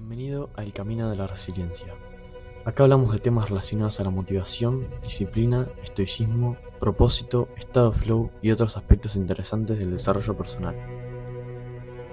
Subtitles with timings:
[0.00, 1.94] Bienvenido a El Camino de la Resiliencia.
[2.64, 8.78] Acá hablamos de temas relacionados a la motivación, disciplina, estoicismo, propósito, estado flow y otros
[8.78, 10.74] aspectos interesantes del desarrollo personal.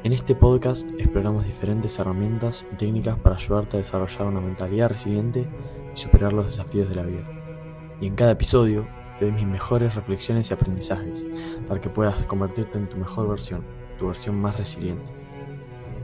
[0.03, 5.47] En este podcast exploramos diferentes herramientas y técnicas para ayudarte a desarrollar una mentalidad resiliente
[5.95, 7.25] y superar los desafíos de la vida.
[8.01, 8.85] Y en cada episodio
[9.17, 11.25] te doy mis mejores reflexiones y aprendizajes
[11.69, 13.63] para que puedas convertirte en tu mejor versión,
[13.97, 15.16] tu versión más resiliente.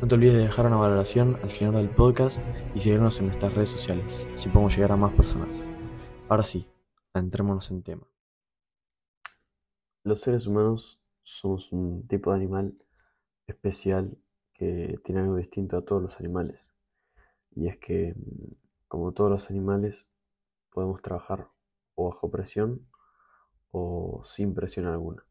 [0.03, 2.43] No te olvides de dejar una valoración al final del podcast
[2.75, 5.63] y seguirnos en nuestras redes sociales, así podemos llegar a más personas.
[6.27, 6.69] Ahora sí,
[7.13, 8.05] entrémonos en tema.
[10.03, 12.77] Los seres humanos somos un tipo de animal
[13.47, 14.17] especial
[14.51, 16.75] que tiene algo distinto a todos los animales.
[17.51, 18.13] Y es que,
[18.89, 20.09] como todos los animales,
[20.69, 21.47] podemos trabajar
[21.95, 22.85] o bajo presión
[23.71, 25.25] o sin presión alguna.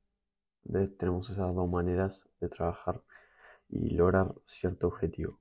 [0.97, 3.02] tenemos esas dos maneras de trabajar
[3.73, 5.41] y lograr cierto objetivo.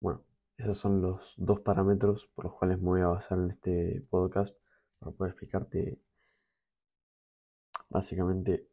[0.00, 0.22] Bueno,
[0.56, 4.56] esos son los dos parámetros por los cuales me voy a basar en este podcast
[4.98, 5.98] para poder explicarte
[7.90, 8.68] básicamente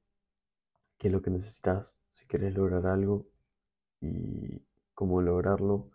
[0.97, 3.25] qué es lo que necesitas si quieres lograr algo
[3.99, 4.61] y
[4.93, 5.89] cómo lograrlo,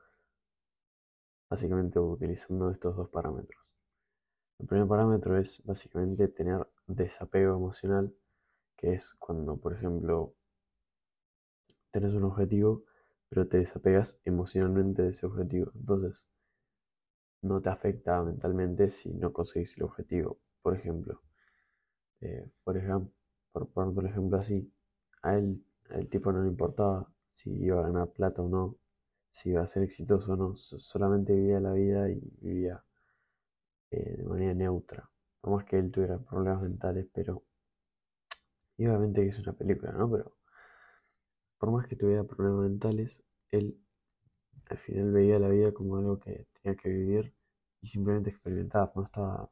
[1.48, 3.60] básicamente utilizando estos dos parámetros.
[4.58, 8.12] El primer parámetro es básicamente tener desapego emocional,
[8.76, 10.34] que es cuando, por ejemplo,
[11.90, 12.84] tenés un objetivo,
[13.28, 15.72] pero te desapegas emocionalmente de ese objetivo.
[15.74, 16.26] Entonces,
[17.42, 20.38] no te afecta mentalmente si no conseguís el objetivo.
[20.62, 21.22] Por ejemplo,
[22.20, 23.10] eh, por ejemplo,
[23.52, 24.72] por poner un ejemplo así,
[25.22, 28.76] a él, el tipo no le importaba si iba a ganar plata o no,
[29.30, 32.84] si iba a ser exitoso o no, solamente vivía la vida y vivía
[33.90, 35.10] eh, de manera neutra.
[35.40, 37.42] Por más que él tuviera problemas mentales, pero.
[38.76, 40.10] Y obviamente que es una película, ¿no?
[40.10, 40.39] Pero
[41.60, 43.78] por más que tuviera problemas mentales, él
[44.70, 47.34] al final veía la vida como algo que tenía que vivir
[47.82, 48.90] y simplemente experimentar.
[48.96, 49.50] No estaba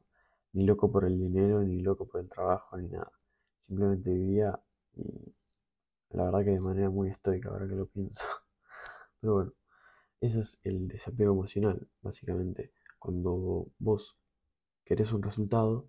[0.53, 3.11] ni loco por el dinero, ni loco por el trabajo, ni nada.
[3.59, 4.59] Simplemente vivía
[4.95, 5.35] y
[6.09, 8.25] la verdad que de manera muy estoica ahora que lo pienso.
[9.21, 9.53] Pero bueno,
[10.19, 12.73] eso es el desapego emocional, básicamente.
[12.97, 14.17] Cuando vos
[14.83, 15.87] querés un resultado,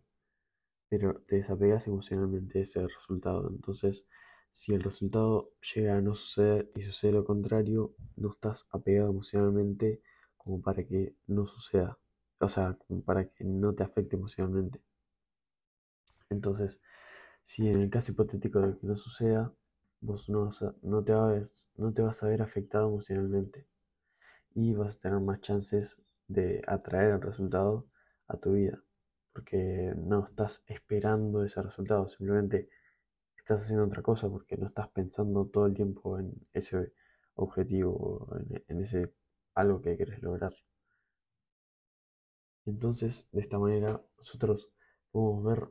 [0.91, 3.49] pero te desapegas emocionalmente de ese resultado.
[3.49, 4.07] Entonces,
[4.51, 10.03] si el resultado llega a no suceder y sucede lo contrario, no estás apegado emocionalmente
[10.37, 11.99] como para que no suceda.
[12.41, 14.81] O sea, como para que no te afecte emocionalmente.
[16.31, 16.81] Entonces,
[17.45, 19.53] si en el caso hipotético de que no suceda,
[20.01, 23.67] vos no, vas no, te vas, no te vas a ver afectado emocionalmente.
[24.55, 27.87] Y vas a tener más chances de atraer el resultado
[28.27, 28.83] a tu vida.
[29.33, 32.69] Porque no estás esperando ese resultado, simplemente
[33.55, 36.93] estás haciendo otra cosa porque no estás pensando todo el tiempo en ese
[37.35, 38.29] objetivo,
[38.69, 39.13] en, ese
[39.55, 40.55] algo que quieres lograr.
[42.65, 44.71] Entonces, de esta manera, nosotros
[45.11, 45.69] podemos ver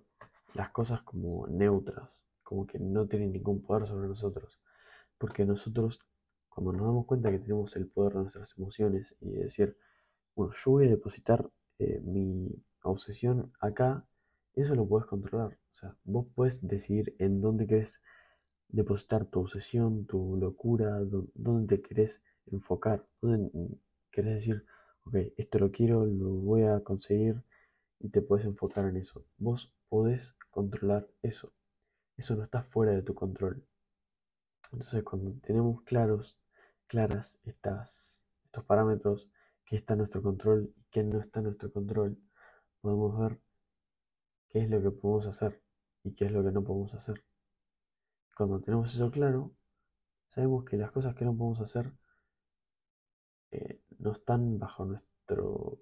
[0.55, 4.59] las cosas como neutras, como que no tienen ningún poder sobre nosotros.
[5.17, 6.01] Porque nosotros,
[6.49, 9.77] cuando nos damos cuenta que tenemos el poder de nuestras emociones y decir,
[10.35, 14.05] bueno, yo voy a depositar eh, mi obsesión acá,
[14.55, 15.57] eso lo puedes controlar.
[15.71, 18.01] O sea, vos puedes decidir en dónde querés
[18.67, 20.99] depositar tu obsesión, tu locura,
[21.33, 23.51] dónde te querés enfocar, dónde
[24.11, 24.65] querés decir,
[25.05, 27.43] ok, esto lo quiero, lo voy a conseguir
[27.99, 29.25] y te puedes enfocar en eso.
[29.37, 31.53] Vos podés controlar eso.
[32.17, 33.65] Eso no está fuera de tu control.
[34.71, 36.37] Entonces, cuando tenemos claros,
[36.87, 39.29] claras estas, estos parámetros,
[39.65, 42.17] que está en nuestro control y que no está en nuestro control,
[42.81, 43.39] podemos ver
[44.49, 45.61] qué es lo que podemos hacer
[46.03, 47.23] y qué es lo que no podemos hacer.
[48.35, 49.53] Cuando tenemos eso claro,
[50.27, 51.93] sabemos que las cosas que no podemos hacer
[53.51, 55.79] eh, no están bajo nuestro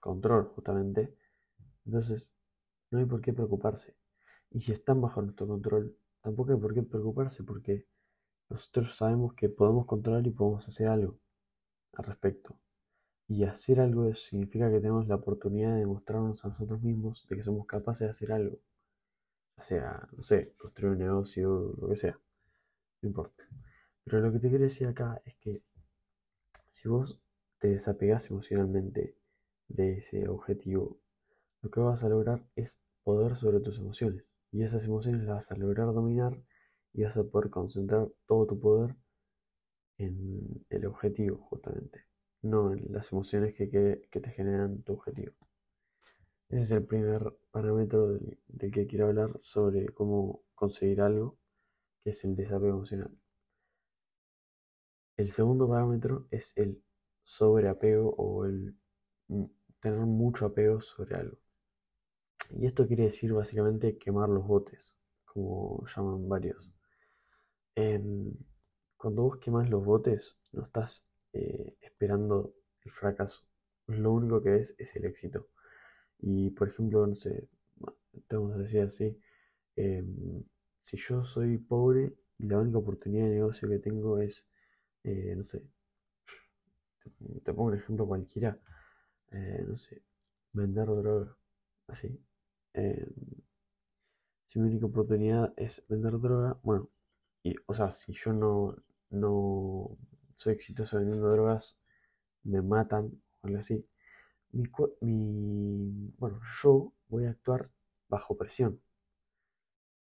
[0.00, 1.16] control justamente.
[1.84, 2.34] Entonces,
[2.90, 3.96] no hay por qué preocuparse.
[4.50, 7.86] Y si están bajo nuestro control, tampoco hay por qué preocuparse porque
[8.48, 11.18] nosotros sabemos que podemos controlar y podemos hacer algo
[11.94, 12.61] al respecto.
[13.32, 17.42] Y hacer algo significa que tenemos la oportunidad de demostrarnos a nosotros mismos de que
[17.42, 18.58] somos capaces de hacer algo.
[19.56, 22.20] O sea, no sé, construir un negocio, lo que sea.
[23.00, 23.42] No importa.
[24.04, 25.62] Pero lo que te quiero decir acá es que
[26.68, 27.22] si vos
[27.58, 29.16] te desapegas emocionalmente
[29.66, 31.00] de ese objetivo,
[31.62, 34.34] lo que vas a lograr es poder sobre tus emociones.
[34.50, 36.38] Y esas emociones las vas a lograr dominar
[36.92, 38.94] y vas a poder concentrar todo tu poder
[39.96, 42.11] en el objetivo justamente
[42.42, 43.68] no en las emociones que,
[44.10, 45.32] te generan tu objetivo.
[46.48, 48.38] Ese es el primer parámetro del,
[48.72, 51.38] que quiero hablar sobre cómo conseguir algo,
[52.02, 53.16] que es el desapego emocional.
[55.16, 56.82] El segundo parámetro es el
[57.22, 58.76] sobreapego o el
[59.80, 61.38] tener mucho apego sobre algo.
[62.50, 66.70] Y esto quiere decir básicamente quemar los botes, como llaman varios.
[67.74, 68.34] Em,
[68.96, 73.42] cuando vos quemas los botes, no estás eh, esperando el fracaso.
[73.88, 75.48] Lo único que ves es el éxito.
[76.20, 77.48] Y por ejemplo, no sé,
[78.28, 79.18] tengo que decir así,
[79.76, 80.44] em,
[80.82, 84.46] si yo soy pobre y la única oportunidad de negocio que tengo es,
[85.04, 85.64] eh, no sé,
[87.44, 88.58] te, pongo un ejemplo cualquiera,
[89.30, 90.02] eh, no sé,
[90.52, 91.36] vender droga,
[91.88, 92.08] así.
[92.74, 93.06] Em,
[94.46, 96.88] si mi única oportunidad es vender droga, bueno,
[97.42, 98.76] y, o sea, si yo no,
[99.10, 99.96] no
[100.42, 101.78] soy exitoso vendiendo drogas,
[102.42, 103.86] me matan o algo así.
[104.50, 104.66] Mi,
[106.18, 107.70] bueno, yo voy a actuar
[108.08, 108.80] bajo presión.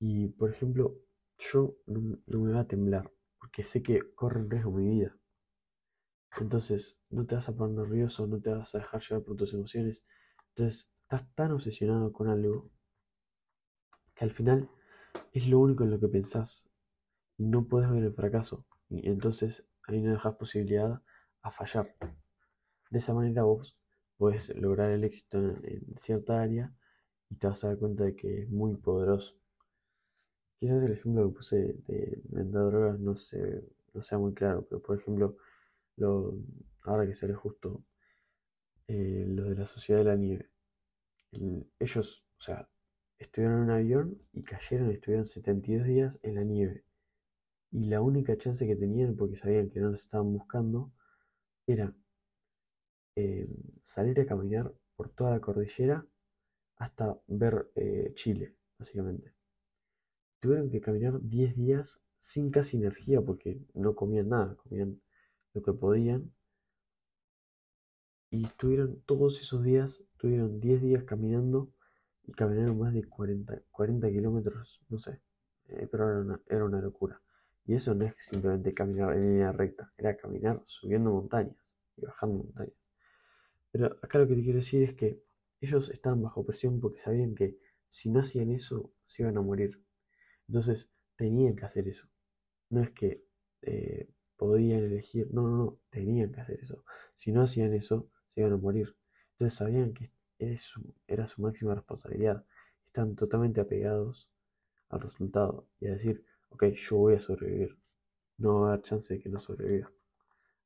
[0.01, 0.97] Y por ejemplo,
[1.39, 5.17] yo no, me voy a temblar, porque sé que corre en riesgo mi vida.
[6.41, 9.53] Entonces, no te vas a poner nervioso, no te vas a dejar llevar por tus
[9.53, 10.05] emociones.
[10.51, 12.71] Entonces, estás tan obsesionado con algo
[14.15, 14.71] que al final
[15.33, 16.71] es lo único en lo que pensás
[17.37, 18.67] y no puedes ver el fracaso.
[18.89, 21.01] Y entonces ahí no dejas posibilidad
[21.43, 21.95] a fallar.
[22.91, 23.77] De esa manera vos
[24.17, 26.73] puedes lograr el éxito en, cierta área
[27.31, 29.37] y te vas a dar cuenta de que es muy poderoso.
[30.59, 33.15] Quizás el ejemplo que puse de vender drogas no,
[33.93, 35.37] no sea muy claro, pero por ejemplo,
[35.97, 36.39] lo,
[36.83, 37.85] ahora que sale justo
[38.89, 40.51] eh, lo de la sociedad de la nieve.
[41.79, 42.69] ellos, o sea,
[43.19, 46.85] estuvieron en un avión y cayeron, estuvieron 72 días en la nieve.
[47.75, 50.93] Y la única chance que tenían, porque sabían que no los estaban buscando,
[51.67, 51.93] era
[53.17, 53.49] eh,
[53.83, 56.07] salir a caminar por toda la cordillera
[56.77, 59.35] hasta ver eh, Chile, básicamente.
[60.39, 65.01] Tuvieron que caminar 10 días sin casi energía porque no comían nada, comían
[65.53, 66.33] lo que podían.
[68.31, 71.73] Y estuvieron todos esos días, tuvieron 10 días caminando
[72.23, 75.21] y caminaron más de 40, 40 kilómetros, no sé,
[75.71, 77.21] eh, pero era una, era una locura.
[77.67, 82.45] Y eso no es simplemente caminar en línea recta, era caminar subiendo montañas y bajando
[82.45, 82.77] montañas.
[83.71, 85.23] Pero acá lo que te quiero decir es que
[85.61, 87.59] ellos estaban bajo presión porque sabían que
[87.89, 89.83] si no hacían eso, se iban a morir.
[90.47, 92.09] Entonces, tenían que hacer eso.
[92.71, 93.25] No es que
[93.63, 96.85] eh, podían elegir, no, no, no, tenían que hacer eso.
[97.15, 98.97] Si no hacían eso, se iban a morir.
[99.33, 100.13] Entonces sabían que
[101.07, 102.45] era su máxima responsabilidad.
[102.85, 104.29] Están totalmente apegados
[104.89, 106.25] al resultado y a decir,
[106.55, 107.77] ok, yo voy a sobrevivir.
[108.39, 109.93] No va a haber chance de que no sobreviva.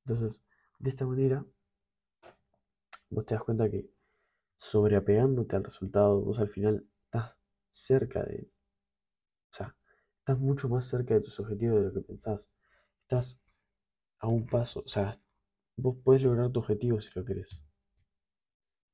[0.04, 0.42] Entonces,
[0.78, 1.44] de esta manera,
[3.10, 3.90] vos te das cuenta que
[4.56, 7.38] sobreapegándote al resultado, vos al final estás
[7.70, 8.50] cerca de...
[9.50, 9.76] O sea,
[10.18, 12.50] estás mucho más cerca de tus objetivos de lo que pensás.
[13.02, 13.40] Estás
[14.18, 15.20] a un paso, o sea,
[15.76, 17.62] vos podés lograr tu objetivo si lo querés.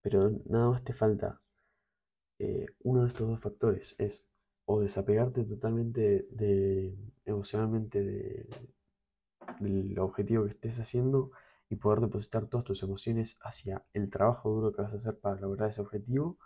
[0.03, 1.41] Pero nada más te falta
[2.39, 3.97] eh, uno de estos dos factores.
[3.99, 4.29] Es
[4.67, 8.49] o desapegarte totalmente de, emocionalmente de,
[9.61, 11.31] del objetivo que estés haciendo
[11.69, 15.41] y poder depositar todas tus emociones hacia el trabajo duro que vas a hacer para
[15.41, 16.39] lograr ese objetivo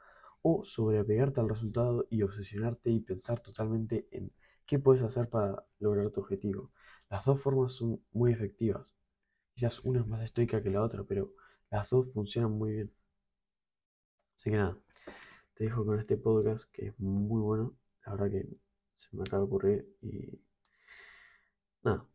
[0.43, 4.33] o sobreapegarte al resultado y obsesionarte y pensar totalmente en
[4.67, 6.71] qué puedes hacer para lograr tu objetivo.
[7.11, 8.95] Las dos formas son muy efectivas.
[9.55, 11.33] Quizás una es más estoica que la otra, pero
[11.71, 12.93] las dos funcionan muy bien.
[14.37, 14.79] Así que nada,
[15.55, 17.75] te dejo con este podcast que es muy bueno.
[18.07, 18.49] La verdad que
[18.97, 20.41] se me acaba de ocurrir y
[21.83, 22.07] nada,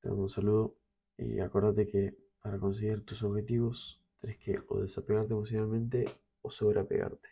[0.00, 0.76] te mando un saludo
[1.16, 6.04] y acuérdate que para conseguir tus objetivos tienes que o desapegarte emocionalmente
[6.42, 7.28] o sobreapegarte.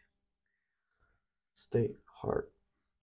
[1.54, 2.59] Stay hard.